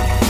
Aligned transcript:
Bye. 0.00 0.29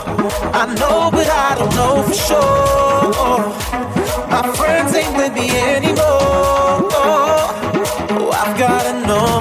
I 0.53 0.65
know, 0.79 1.09
but 1.11 1.27
I 1.29 1.55
don't 1.57 1.73
know 1.75 2.03
for 2.03 2.13
sure. 2.13 3.41
My 4.29 4.43
friends 4.55 4.95
ain't 4.95 5.15
with 5.17 5.33
me 5.33 5.49
anymore. 5.75 6.89
Oh, 8.13 8.31
I've 8.41 8.57
gotta 8.57 8.93
know. 9.07 9.31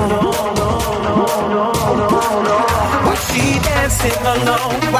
Why 3.06 3.14
she 3.28 3.58
dancing 3.60 4.22
alone? 4.34 4.99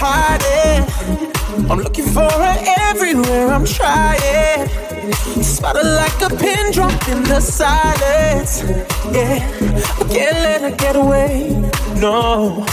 hiding. 0.00 0.37
I'm 1.70 1.78
looking 1.78 2.04
for 2.04 2.30
her 2.30 2.56
everywhere. 2.90 3.48
I'm 3.48 3.64
trying. 3.64 4.68
Spot 5.42 5.76
her 5.76 5.82
like 5.82 6.20
a 6.22 6.36
pin 6.36 6.72
drop 6.72 7.08
in 7.08 7.22
the 7.24 7.40
silence. 7.40 8.62
Yeah, 9.12 9.38
I 10.00 10.04
can't 10.12 10.38
let 10.46 10.60
her 10.60 10.76
get 10.76 10.96
away. 10.96 11.50
No, 11.96 12.64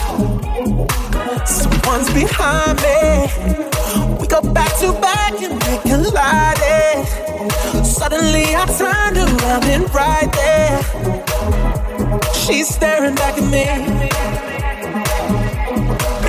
someone's 1.46 2.14
behind 2.14 2.82
me. 2.84 3.28
We 4.20 4.28
go 4.28 4.42
back 4.42 4.76
to 4.80 4.92
back 5.00 5.34
and 5.42 5.54
we 5.64 5.78
collided. 5.90 7.08
Suddenly 7.86 8.56
I 8.56 8.66
turned 8.78 9.18
around 9.18 9.64
and 9.66 9.94
right 9.94 10.32
there, 10.34 10.84
she's 12.34 12.68
staring 12.68 13.16
back 13.16 13.38
at 13.38 13.50
me. 13.50 14.45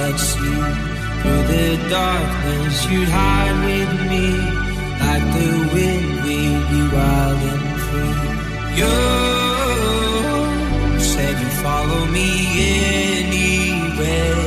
I'd 0.00 0.20
through 1.20 1.42
the 1.52 1.66
darkness. 1.90 2.76
You'd 2.90 3.08
hide 3.08 3.56
with 3.66 3.92
me 4.10 4.26
like 5.02 5.26
the 5.36 5.50
wind. 5.74 6.08
We'd 6.24 6.62
be 6.72 6.82
wild 6.94 7.40
and 7.52 7.66
free. 7.86 8.18
You 8.78 8.98
said 11.00 11.34
you'd 11.40 11.58
follow 11.66 12.02
me 12.06 12.28
anywhere. 13.18 14.40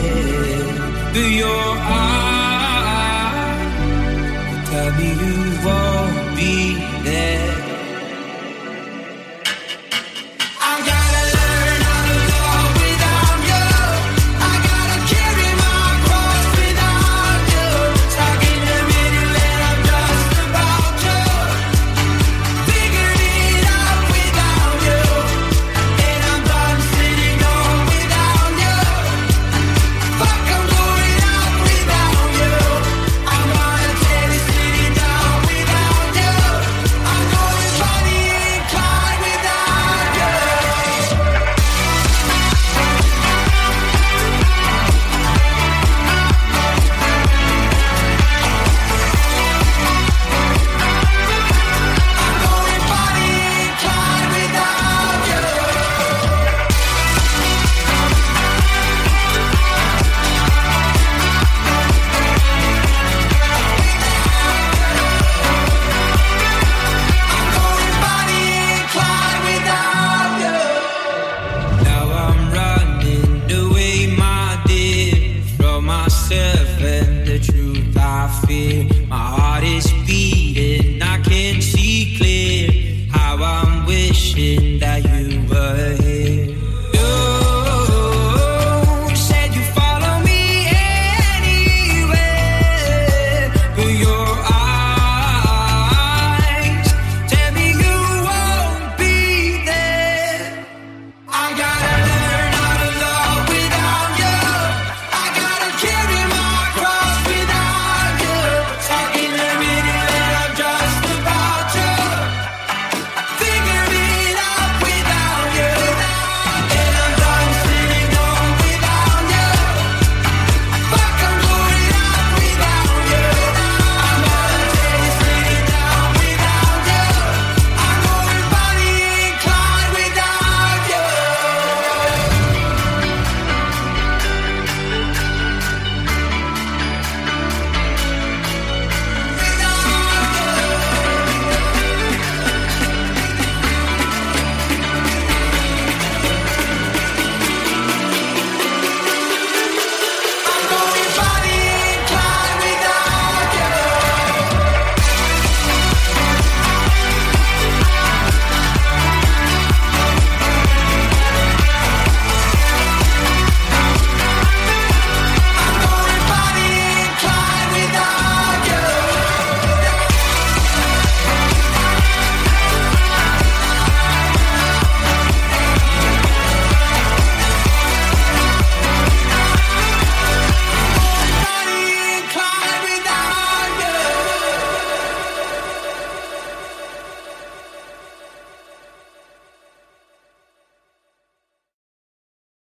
Do 1.14 1.24
your 1.42 1.68
eyes? 1.78 2.21